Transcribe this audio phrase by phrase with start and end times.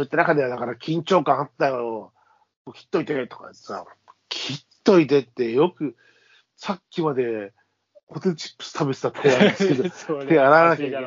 [0.00, 2.12] そういった中では、だから緊張感あったよ。
[2.74, 3.84] 切っといてとかさ、
[4.30, 5.94] 切っといてってよく、
[6.56, 7.52] さっきまで
[8.08, 11.04] ポテトチップス食べてたっ てなんですけど、そ手洗わなきゃいけない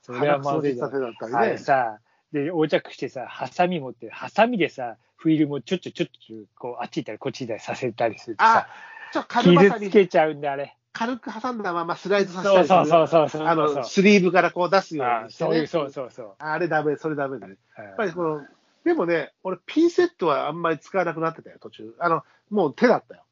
[0.00, 1.58] それはまずいだったりあれね。
[1.58, 1.98] さ、
[2.32, 8.68] で、横着してさ、ハサミ持って、ハサミでさ、フィルムをちょっちょちょっちょ、こう、あっち行ったりこっち行ったりさせたりするとあさ、、
[9.12, 10.74] ちょっと軽ま傷つけちゃうんだ、あれ。
[10.96, 12.78] 軽く挟んだままスライドさせたりする。
[12.78, 13.46] そうそうそうそう。
[13.46, 15.50] あの、スリーブからこう出すようあにして、ね。
[15.50, 16.34] そういう、そうそうそう。
[16.38, 17.56] あれダメ、それダメだね。
[17.76, 18.40] ややっぱりこの、
[18.82, 21.94] でもね、俺ピンセットはあんまり使わなくなってたよ、途中。
[21.98, 23.24] あの、もう手だったよ。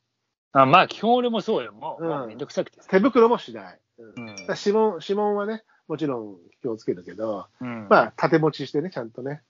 [0.52, 1.72] あまあ、基本俺もそうよ。
[1.72, 2.88] もう、うんもうめんどくさくてさ。
[2.90, 3.80] 手袋もしない。
[3.98, 9.40] うん指紋、指紋はね、もちろん気をつけるけど、うんまあ、縦持ちしてね、ちゃんとね。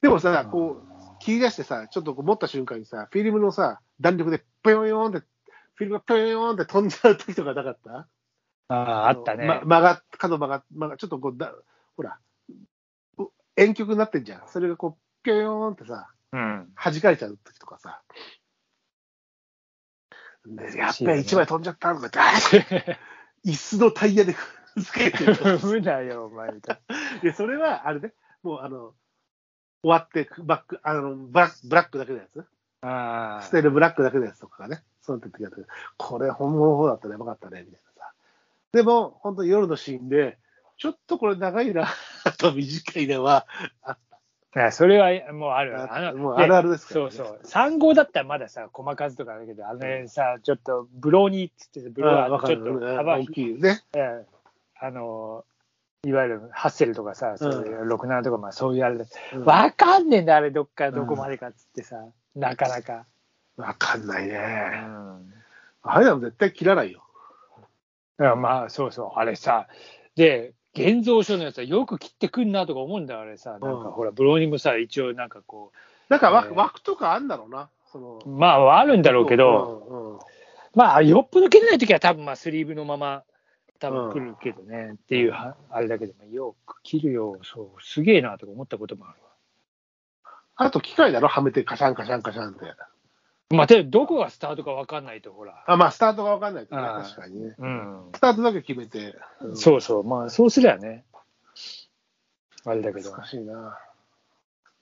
[0.00, 5.26] でもさ、こう、切り出してさ、ちょっとこう持った瞬間にさ、フィルムのさ、弾力でぷよよーんって、
[5.74, 8.08] フィルムがぷよよーんって飛んじゃう時とかなかった？
[8.68, 9.46] ああ、あったね。
[9.46, 11.52] ま曲がっ、角曲がっ、曲がっちょっとこうだ、
[11.96, 12.18] ほら、
[13.18, 13.24] う
[13.56, 14.48] 遠曲になってんじゃん。
[14.48, 16.72] それがこう、ぴょよーんってさ、うん。
[16.74, 18.02] 弾かれちゃう時とかさ。
[20.46, 22.08] でやっぱり一枚飛んじゃったとか
[22.52, 22.98] 言って、
[23.46, 26.80] 椅子のタイヤで踏んづけてる踏むなよ、お前みたい
[27.22, 28.94] で、それは、あれね、もうあの、
[29.82, 32.36] 終わって、バック、あの、ブラックブラックだけのやつ？
[32.82, 33.38] な。
[33.38, 38.12] あ捨てるブラックだけのやつとかがね、そうなって時だったけどこれ本物の方だったらやばかったね、みたいなさ。
[38.72, 40.38] でも、本当に夜のシーンで、
[40.78, 41.86] ちょっとこれ長いな、
[42.38, 43.46] と短いなは
[43.82, 44.16] あっあ。
[44.56, 45.72] いや、それはもうある。
[45.72, 45.94] た。
[45.94, 47.10] あのもうあるあるですから、ね。
[47.10, 47.40] そうそう。
[47.44, 52.80] 3号だったらまださ、細数とかあるけど、あのねさ、ちょっとブローニーっつって、ブローああわかちょっる。
[52.80, 53.82] と幅大きいね。
[53.94, 54.26] ええ
[54.80, 55.44] あの、
[56.04, 62.04] いわゆるハッセルとかさ、そういう67とか、まあそういうあれで、うんわかんねえんだ、あれ、どっからどこまでかっつってさ、
[62.36, 63.06] なかなか。
[63.56, 64.38] わかんないうね。
[64.38, 65.32] ん。
[65.82, 67.02] あれは絶対切らないよ。
[68.20, 69.68] いやまあ、そうそう、あれさ、
[70.14, 73.52] で、現像書のやつはよく切ってくんなとか思うんだよ、あれさ。
[73.52, 75.72] なんかうんほら、ブローニングさ、一応なんかこ
[76.08, 77.70] なんか枠,、えー枠とかあんだろうな。
[77.92, 80.18] そのう、まあ、あるんだろうけど、うんうん
[80.74, 83.22] まあ、よっぽど切れないときは多分まあ、スリーブのまま、
[83.78, 89.18] 多分来るけどね、っていうは、あれだけど、よく切るよ、そう、すげえなとか思ったこともある
[90.56, 92.66] あと機械だろ、はめてカシャンカシャンカシャンって。
[93.50, 93.56] わ。
[93.56, 95.62] まあ、でどこがスタートか分かんないと、ほら。
[95.66, 97.54] あ、まあ、スタートがわかんないとね、確かにね。
[97.58, 98.10] うん。
[98.14, 99.16] スタートだけ決めて。
[99.40, 101.04] うんそうそう、まあ、そうすりゃね。
[102.64, 103.10] あれだけど。
[103.12, 103.78] 難しいな。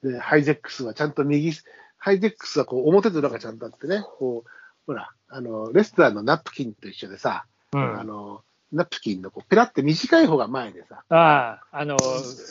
[0.03, 1.53] で、ハイゼックスはちゃんと右、
[1.97, 4.49] ハイゼックスはこう表と裏がちゃんとあってね、こう、
[4.85, 8.43] ほら、あの、レストランのナプキンと一緒でさ、うんあの、
[8.73, 12.03] ナプキンのこうペラって短い方が前でさ、ああ、あの、フ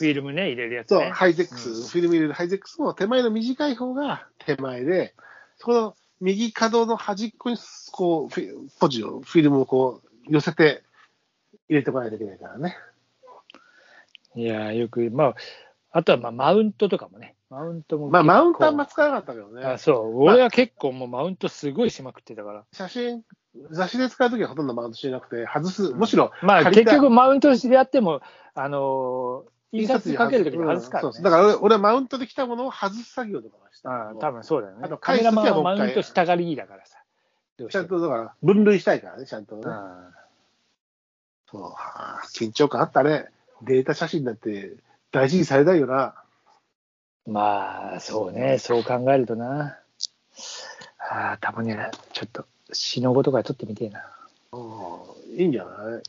[0.05, 1.11] ィルムね、入れるやつそう、ね。
[1.11, 5.13] ハイゼックス、うんフィルム入れるハイゼックスも手前の短い方が手前で、
[5.57, 7.57] そこの右角の端っこに、
[7.91, 10.83] こう、フィポジを、フィルムをこう、寄せて
[11.67, 12.77] 入れてこないといけないからね。
[14.35, 15.35] いや、よく、まあ、
[15.91, 17.35] あとはまあマウントとかもね。
[17.49, 18.09] マウントも。
[18.09, 19.63] まあ、マウントあんま使わなかったけどね。
[19.63, 22.63] あそう、俺は結構もうマウントすごいしまくってたから。
[22.71, 23.23] 写真、
[23.69, 28.21] 雑誌で使うときはほとんどマウントしてなくて、外す、むしろ、まあ借りた結局マウントしてやっても、
[28.55, 31.07] あのー、印刷かけるときに外すからね。
[31.07, 33.89] うんそうだから俺マウントできたものを外す作業とかはした。
[33.89, 34.97] ああ多分そうだよねあと。
[34.97, 36.99] カメラマンはマウントしたがりだからさ。
[37.69, 39.61] ちゃんと、だから、分類したいからね、ちゃんとね。
[39.65, 40.13] うん
[41.51, 43.27] そう、はあ緊張感あったね。
[43.61, 44.73] データ写真なんて
[45.11, 46.15] 大事にされたいよな。
[47.27, 49.77] まあ、そうね、そう考えるとな。
[50.99, 54.03] ああ、たまにね、ちょっと、死のごとか撮ってみてえな。
[54.51, 54.57] う
[55.33, 56.01] んいいんじゃない？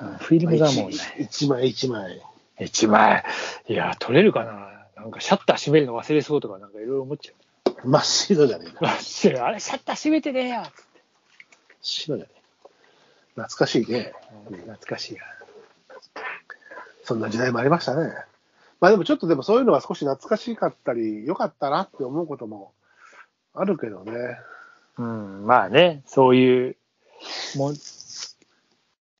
[0.00, 2.22] うんフィルムがもうね、一枚一枚。
[2.60, 3.24] 一枚。
[3.68, 5.02] いや、撮れるかな？
[5.02, 7.88] なんかシャッター閉めるの忘れそうとか、なんかいろいろ思っちゃう。
[7.88, 8.86] 真っ白じゃねえか。
[8.86, 10.62] わっしあれ、シャッター閉めてねえよ。
[11.82, 12.40] 白じゃねえ。
[13.34, 14.12] 懐かしいね。
[14.48, 15.20] 懐かしいな。
[17.04, 18.12] そんな時代もありましたね。
[18.80, 22.72] まあでもちょっとでもそういうのは少し懐かしかったり、良かったなって思うことも
[23.54, 24.12] あるけどね。
[24.98, 26.76] うん、まあね、そういう、
[27.56, 27.72] も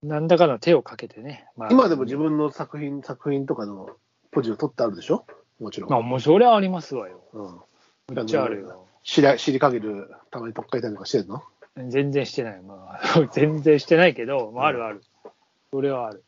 [0.02, 1.46] う、なんだかの手をかけてね。
[1.56, 3.90] まあ、今でも自分の作品、作品とかの
[4.30, 5.26] ポジを取ってあるでしょ？
[5.60, 5.90] もちろん。
[5.90, 7.22] まあ、もうそれはありますわよ。
[7.32, 8.14] うん。
[8.16, 8.86] めっちゃあるよ。
[9.02, 11.42] 尻尻かける、たまにとっかいたりとかしてんの？
[11.88, 12.62] 全然してない。
[12.62, 15.02] まあ、 全然してないけど、まあ、あるある。
[15.72, 16.24] それはある。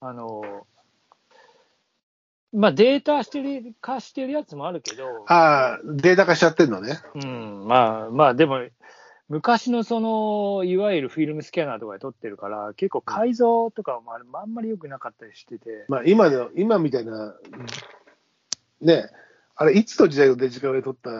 [0.00, 0.66] あの、
[2.52, 6.98] まあ、データしてる、化してるやつもあるけど、ああ、データ化しちゃってんのね。
[7.14, 8.60] うん、まあ、まあ、でも、
[9.28, 17.34] 昔のその、いわゆるフィルムスキャナーとかで撮ってるから、結構改造とかもあれあんまり良くなかったりしてて、まあ今の、今みたいな、
[18.80, 19.10] ね、
[19.54, 21.10] あれ、いつの時代のデジカメで撮った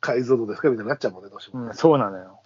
[0.00, 1.66] 解像度ですかみたいになっちゃうもんね、どうしても。
[1.66, 2.40] うん、そうなのよ。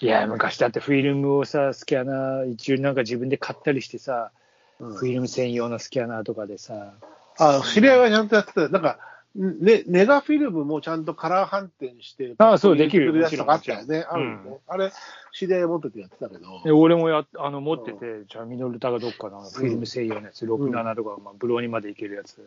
[0.00, 4.32] いや、昔だってフィルムをさ、スキャナー、一応なんか自分で買ったりしてさ、
[4.80, 6.94] うんフィルム専用のスキャナーとかでさ、
[7.38, 8.68] あ、知り合いはちゃんとやってた。
[8.68, 8.98] なんか、
[9.34, 14.04] ね、ネガフィルムもちゃんとカラー判定して、あそうできるやつとかあったよね。
[14.08, 14.58] あるようんね。
[14.68, 14.92] あれ、
[15.32, 16.62] 知り合い持っててやってたけど。
[16.64, 22.46] で俺もやあの持ってて、じゃあ、ミノルタがどっかのフィルム専用のやつ、6、7とか、まあ、ブローにまでいけるやつ。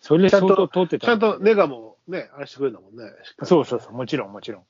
[0.00, 1.06] それで相当通ってた。
[1.06, 3.12] ちゃんとネガもね、あれしてくれるんだもんね。
[3.44, 4.62] そうそうそう、もちろん、もちろん。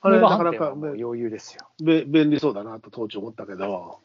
[0.00, 1.66] あれ、なかなか余裕ですよ。
[1.82, 4.00] べ便利そうだなと当時思ったけど。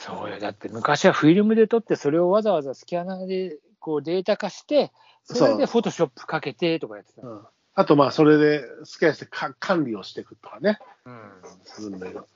[0.00, 0.38] そうよ。
[0.38, 4.90] だって昔はフィルムで撮って、それをわざわざスキャナーでこうデータ化して、
[5.24, 7.26] それでフォトショップかけてとかやってた。
[7.26, 10.78] うんあと、まあ、それでスキャンしてか管理をしていくとかね。
[11.06, 11.20] うん。
[11.64, 12.26] するんだけど、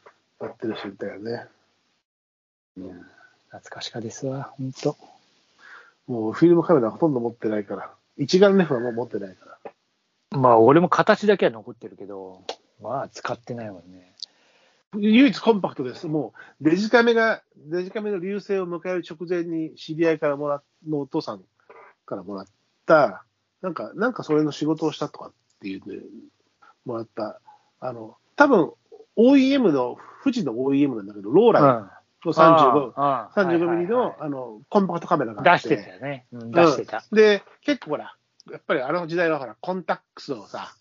[0.40, 1.46] やってる人いたよね。
[2.76, 4.96] 懐かしかですわ、本当。
[6.06, 7.90] もうフィルムカメラほとんど持ってないから。
[8.16, 9.58] 一眼レフはもう持ってないか
[10.32, 10.38] ら。
[10.38, 12.42] まあ、俺も形だけは残ってるけど、
[12.80, 14.13] まあ、使ってないもんね。
[14.98, 16.06] 唯一コンパクトです。
[16.06, 21.42] もうデジカメが、デジカメの流星を迎える直前に知り合いからもらっのお父さん
[22.06, 22.46] からもらっ
[22.86, 23.24] た、
[23.62, 26.02] なんか、なんかそれの仕事をしたとかっていうんで、
[26.84, 27.40] もらった、
[27.80, 28.72] あの、多分
[29.16, 31.62] OEM の、富士の OEM なんだけど、ローライ
[32.26, 35.42] の35、ああ35ミリの、はいはいはいあの、コンパクトカメラが。
[35.42, 36.26] 出してたよね。
[36.32, 37.04] うん出してた。
[37.10, 38.16] うんで、結構ほら、
[38.50, 40.74] やっぱりあの時代はほら、コンタックスをさ、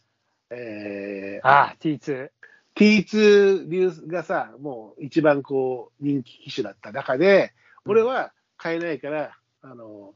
[0.49, 2.29] えー、ああ、T2。
[2.75, 7.53] T2 流がさ、もう一番こう人気機種だった中で、
[7.85, 10.13] 俺は買えないから、あの、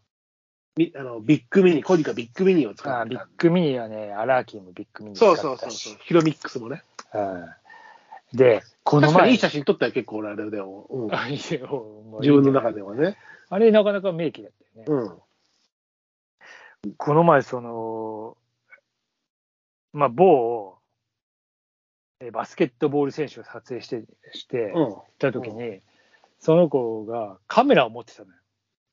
[0.75, 6.83] みあのビッグミニ、コニカビッグミニを使ってたビッグミニはね、アラーキーもビッグミニ使そうってたしそうそうそう、ヒロミックスもね。
[7.13, 7.45] うん
[8.33, 9.31] で、この前。
[9.31, 11.57] いい写真撮ったよ、結構俺あれでも、うん 自
[12.31, 13.17] 分の中ではね。
[13.49, 15.05] あれ、なかなか名機だったよね。
[16.83, 16.93] うん。
[16.97, 18.37] この前、その、
[19.93, 20.76] まあ、某、え
[22.31, 24.03] バスケットボール選手を撮影して、
[24.33, 24.95] して、うん。
[25.19, 25.81] た時に、
[26.39, 28.29] その子がカメラを持ってたの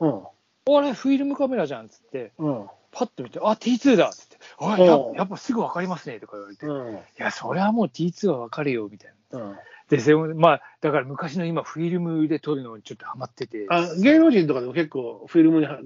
[0.00, 0.32] よ。
[0.66, 0.76] うん。
[0.76, 2.66] あれ、フィルムカメラじゃんっつって、うん。
[2.90, 6.98] パッと見て、あ、T2 だっつって、あやおうやっぱすぐ分かりますねとか言われて、いうん。
[7.16, 9.40] や、それはもう T2 は分かるよみたいな。
[9.40, 9.56] うん。
[9.88, 15.80] で、それもまあ、だから昔の今、フィルムで撮るのにちょっとハマってて、あ芸能人とかでも結構フィルムには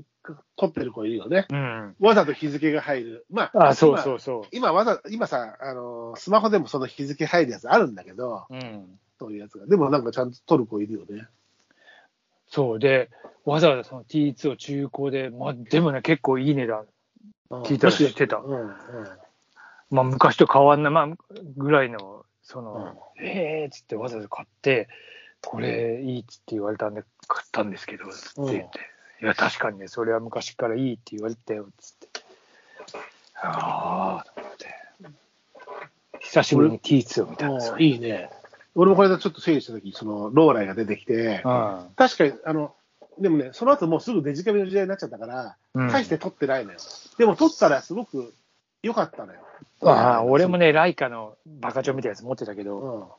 [0.57, 1.47] 凝ってる子いるよね。
[1.51, 1.97] うん。
[2.01, 3.27] わざと日付が入る。
[3.31, 8.55] まあ、あ、そう今そうそ今わざ、今さ、あの、スマホでもその日付入るやつあるんだけど、う。
[8.55, 8.99] うん。
[9.19, 9.67] そういうやつが。
[9.67, 11.27] でもなんかちゃんと撮る子いるよね。
[12.49, 13.11] そうで、
[13.45, 16.87] わざわざその T2 を中古で、まあ、でもね、結構いい値段。
[17.51, 18.75] 聞いたら知ってたうん、うん。
[19.91, 21.09] まあ、昔と変わんない、まあ、
[21.57, 24.89] ぐらいの、その、ええーっつってわざわざ買って、
[25.43, 28.81] これいいっつって言われたんで、買ったんですけど、つって言って、
[29.21, 32.09] いや、確かにね、それは昔からいいって言われてたよ、つって。
[33.43, 34.69] ああ、と思って。
[36.21, 37.75] 久しぶりに T2 を見たんですよ。
[37.75, 38.31] うんいいね。
[38.75, 42.75] 俺もこれでちょっと整理したとき、その、ローライが出てきて、うん確かに、あの、
[43.19, 46.79] でもね、その後もうすぐデジカメの時代になっちゃったから、うん大して撮ってないのよ。
[47.19, 48.33] でも撮ったらすごく
[48.83, 49.41] 良かったのよ。
[49.83, 53.17] ああ俺もね、ライカのバカチョみたいなやつ持ってたけうど、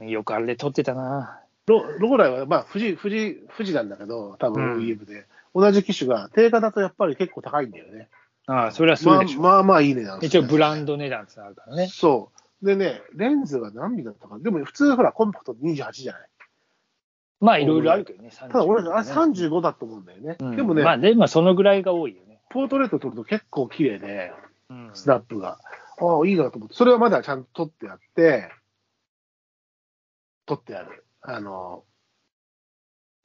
[0.00, 0.08] ん。
[0.08, 1.40] よくあれで撮ってたな。
[1.66, 8.08] ロローライは、まあ、富士、富士、富士なんだけど、多分 OEM で、同じ機種が、定価だとやっぱり結構高いんだよね。
[8.46, 9.40] ああ、それはするまあでしょ。
[9.40, 11.88] まあまあいい値段する一応ブランド値段ってのあるからね。
[11.88, 12.30] そ
[12.62, 12.66] う。
[12.66, 14.38] でね、レンズが何ミリだったか。
[14.38, 16.28] でも普通ほら、コンパクト28じゃない。
[17.40, 18.30] まあ、いろいろあるけどね。
[18.30, 20.36] ただ俺、あれ35だと思うんだよね。
[20.40, 22.40] うんでもね、まあ、でもそのぐらいが多いよね。
[22.50, 24.32] ポートレート撮ると結構綺麗で、
[24.70, 25.58] うんスナップが。
[25.98, 26.74] ああ、いいなと思って。
[26.74, 28.48] それはまだちゃんと撮ってあって、
[30.46, 31.01] 撮ってある。
[31.22, 31.84] あの、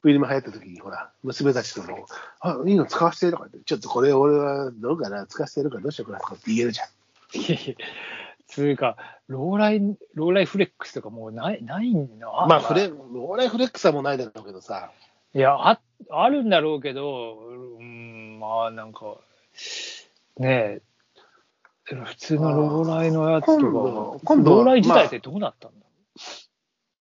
[0.00, 2.06] フィルム流行った時に、ほら、娘たちとも、
[2.40, 6.88] あ、いいの使わせてとか言って、ちょっとこれ俺はどうかな、使わせてやるからどうしようかなとかって言えるじゃん。
[7.40, 7.86] いやいや
[8.46, 9.80] つうか、ローライ、
[10.14, 14.90] ローライフレックスとかもうない、ないんだまあ、フレ、ローライフレックスはもうないだろうけどさ、
[15.34, 17.38] いや、あ、あるんだろうけど、
[17.78, 19.18] うん、まあなんか、
[20.38, 20.82] ねえ、
[21.84, 25.86] 普通のローライのやつとか今度、今度ローライ自体ってどうなったんだ、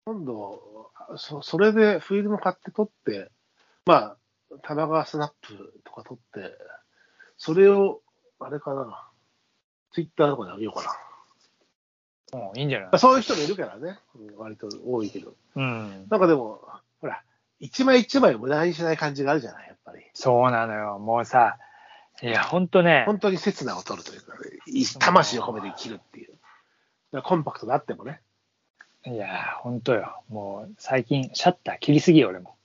[0.05, 0.70] 今度、
[1.17, 3.29] そそれでフィルム買って撮って、
[3.85, 4.17] まあ、
[4.63, 6.55] 玉川スナップとか撮って、
[7.37, 8.01] それを、
[8.39, 9.07] あれかな、
[9.91, 10.97] ツイッターとかであげようか
[12.33, 12.89] うん、いいんじゃない？
[12.91, 12.99] な。
[12.99, 15.33] そういう人もいるからね、うん割と多いけど。
[15.55, 16.07] うん。
[16.09, 16.61] なんかでも、
[17.01, 17.23] ほら、
[17.59, 20.03] 一枚一枚無駄にしない感じがあるじゃない、やっぱり。
[20.13, 20.97] そうなのよ。
[20.99, 21.57] もうさ、
[22.21, 24.33] いや、ほんとね、本当に刹那を取るというか、
[24.67, 27.21] い魂を込めて生きるっていう。
[27.23, 28.21] コンパクトであってもね。
[29.05, 30.21] いや、ほんとよ。
[30.29, 32.55] もう最近、シャッター切りすぎよ、俺も。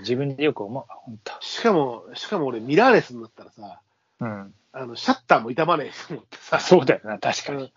[0.00, 1.32] 自分でよく思う、ほんと。
[1.40, 3.80] しかも、しかも俺ミラーレスになったらさ、
[4.20, 4.54] うん。
[4.72, 6.60] あの、シャッターも傷まねえと思ってさあ、。
[6.60, 7.72] そうだよな、確かうんに。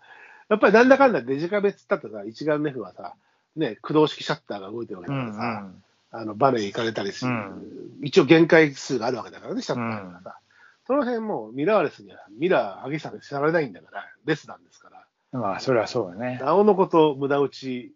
[0.48, 3.14] やっぱりなんだかんだデジカメっつったってさ、一眼レフはさ、
[3.56, 5.70] ね、駆動式シャッターが動いてるわけうんだからさ、
[6.14, 7.62] あのバネ行かれたりする、うん
[8.02, 10.38] 一応限界数があるわけだからね、シャッタうんーがさ。
[10.86, 14.90] その辺もミラーレスにはミラー上げ下げされないんだから、レスなんですか
[15.32, 15.38] ら。
[15.38, 16.38] まあ、それはそうだね。
[16.42, 17.92] なおのこと無駄打ち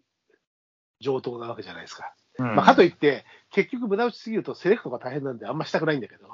[0.99, 2.13] 上等なわけじゃないですか。
[2.39, 6.27] うんまあ、かといって、結局無駄打ちすぎるとセレクトが大変なんであんましたくないんだけど。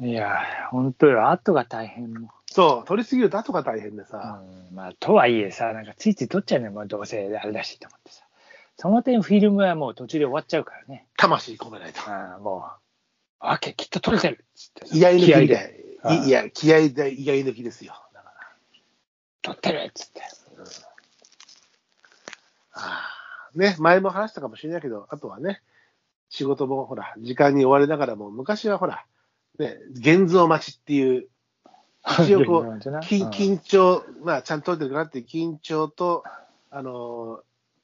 [0.00, 2.30] いや、本当よ、後が大変も。
[2.46, 4.40] そう、取りすぎると後が大変でうさ。
[4.72, 8.24] ん、まあ、とはいえさ、なんかついつい取っちゃうねもうどうせあれだしと思ってさ。
[8.76, 11.06] その点、フィルムはもう途中で終わっちゃうからね。
[11.16, 12.00] 魂込めないと。
[12.10, 12.80] ああもう、
[13.40, 14.96] あけ、きっと取れてるっつってさ。
[14.96, 15.84] 居合抜きで。
[16.26, 16.30] い。
[16.30, 17.94] や、気合で居合抜きですよ。
[18.14, 18.34] だから。
[19.42, 20.22] 取ってるっつって。
[22.80, 23.06] あ
[23.54, 25.60] あね、前も話したかもしれないけど、あとはね、
[26.28, 29.04] 仕事もほら、時間に追われながらも、昔はほら、
[29.58, 31.26] ね、現像待ちっていう、
[32.22, 32.68] 一応こう、う
[33.00, 36.24] 緊緊張、まあ、ちゃんと取れてるかなっていう緊張と、
[36.70, 37.40] あのー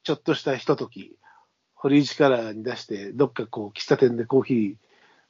[0.07, 1.17] ちょっとしたひととき、
[1.75, 4.55] 堀市からに出して、どっかこう、喫茶店でコーヒ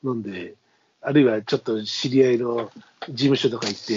[0.04, 0.56] ー飲んで、
[1.00, 2.70] あるいはちょっと知り合いの
[3.08, 3.94] 事務所とか行って、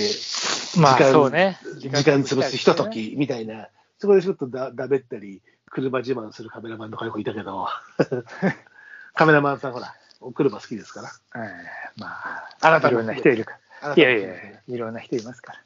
[0.79, 1.59] まあ時間そうね。
[1.79, 7.67] 時間潰すひとときみたいな、そこでちょっとだだべったり、車自慢するカメラマンとかよくいたけど、
[9.13, 11.41] カメラマンさんほら、お車好きですから。
[11.41, 11.49] うん
[11.97, 13.95] まあ、あなたもいろんな人いるから。
[13.95, 15.63] いやいやいねや、いろんな人いますから。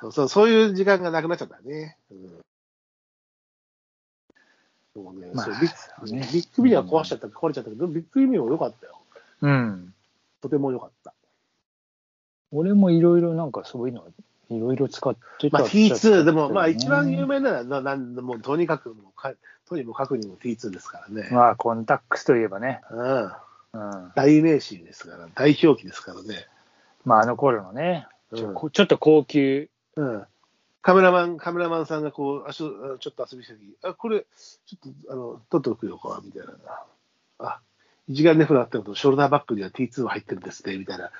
[0.00, 1.98] そうそう、そういう時間がなくなっちゃったね。
[2.10, 2.40] うん
[4.94, 9.00] そうね、まあそうビそうねッビッグミニは壊しちゃった、壊れちゃったけど、ビッグミニも良かったよ。
[9.40, 9.94] うん。
[10.40, 11.12] とても良かった。
[12.52, 14.06] 俺もいろいろなんかそういうの、
[14.50, 19.32] いろいろ使ってたまあ、っちゃ T2、でも、まあ、ね一番有名なのは、なんもうとにかくもうか、
[19.68, 21.28] とにもかくにも T2 ですからね。
[21.30, 22.82] まあ、コンタックスといえばね。
[22.90, 23.32] うん、うん。
[24.14, 26.46] 代名詞ですから、代表機ですからね。
[27.04, 30.24] まあ、あの頃のね、うんちょこちょっと高級、うん。
[30.82, 34.26] カメラマン、カメラマンさんがこう、足を、あちょっと遊びした時あ、これ、
[34.66, 36.52] ちょっと、あの、撮っておくよ、こうみたいな。
[37.38, 37.60] あ、
[38.08, 41.10] 一眼レフだったこと、ショルダーバッグには T2 入ってるんですね、みたいな。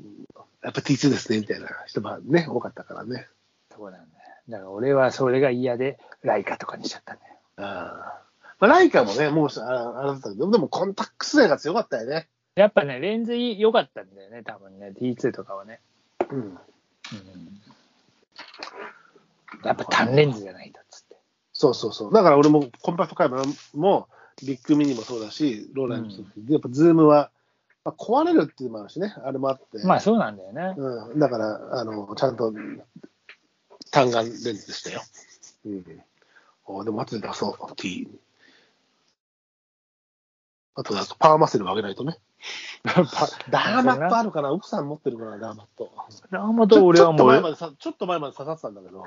[0.00, 0.24] うん
[0.64, 3.26] やっぱ T2 ですね、みたいな人がね、多かったからね。
[3.68, 4.10] とこなんだよ。
[4.48, 7.34] だから俺はそれが嫌で、ライカとかにしちゃったんだよ。
[7.56, 8.22] あ
[8.58, 12.28] まあ、ライカもね、もうあ、あれだったけど、でもコンタックスレが強かったよね。
[12.54, 15.80] やっぱね、レンズ良かったんだよね、多分ね、T2 とかはね。
[16.30, 16.38] うん。
[16.38, 16.58] うん、
[19.64, 21.16] やっぱ単レンズじゃないとっつって。
[21.52, 22.12] そうそうそう。
[22.14, 23.42] だから俺もコンパクトカメラ
[23.74, 24.08] も、
[24.42, 27.30] ビッグミニもそうだし、ローライもそうだし、やっぱズームは、
[27.84, 29.84] まあ、壊れるっていうのもあるしね、あれもあって。
[29.84, 30.74] まあそうなんだよね。
[30.76, 32.52] うん、だから、あの、ちゃんと
[33.90, 35.02] 単眼レンズでしたよ。
[35.66, 35.84] うん。
[36.66, 38.08] おでも後で出そう、T。
[40.76, 42.18] あと、パワーマッセルを上げないとね。
[42.84, 45.90] ダーマットあるかな奥さん持ってるかな、ダーマット。
[46.30, 49.04] ラーマと俺はちょっともう、前までさ、ちょっと前まで刺さってたんだけど、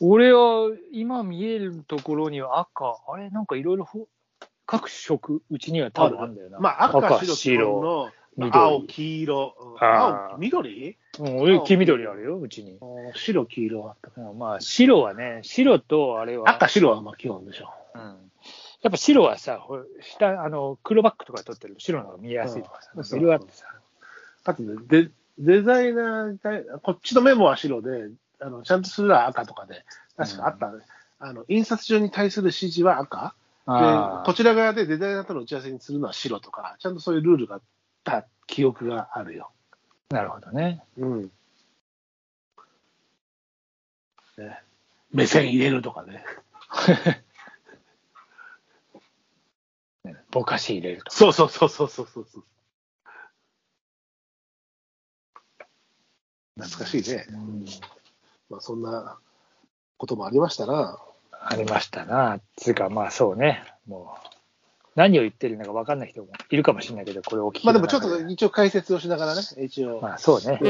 [0.00, 4.08] 俺は今見えるところには赤、あれなんかいろいろほ
[4.66, 6.58] 各色、うちには多分あるんだよな。
[6.60, 10.96] まあ、赤、赤白、の、緑青、黄色、青、緑？
[11.18, 12.78] うん、俺、黄緑あるよ、うちに。
[13.14, 14.20] 白、黄色あった。
[14.20, 17.70] うんまあ、白はね、白とあれは、赤、白はまあ基本でしょ。
[17.94, 21.74] うん、やっぱ白はさ、ほ下、あの、黒バックとか撮ってる。
[21.78, 23.04] 白の方が見えやすいとかさ、うん。
[23.04, 23.66] いろいろあってさ。
[24.44, 28.10] あとね、デデザイナーこっちのメモは白で、
[28.40, 29.84] あのちゃんとするのは赤とかで、
[30.16, 30.72] 確かあった、
[31.18, 33.34] あの印刷所に対する指示は赤。
[33.66, 37.62] であ、こちら側でデザイナーとの打ち合わせにするのは白とか、ちゃんとそういうルールがあっ
[38.04, 39.50] た記憶があるよ。
[40.10, 40.84] あ、なるほどね。
[40.96, 41.30] うん。
[44.38, 44.62] ね、
[45.12, 46.24] 目線入れるとかね。
[50.30, 51.10] ぼかし入れると。
[51.10, 52.44] そうそうそうそうそうそうそう。
[56.56, 57.26] 懐かしいね。
[57.30, 57.64] うん
[58.48, 59.18] まあ、そんな
[59.96, 60.98] こともありましたな。
[61.42, 62.40] ありましたな。
[62.56, 63.64] つうか、まあそうね。
[63.86, 64.29] もう、
[65.00, 69.98] 何を言ってるのか分かんない人もいるかもしれないけど、これをお聞きまあでもちょっと一応解説をしながらね、一応。
[70.02, 70.60] まあそうね。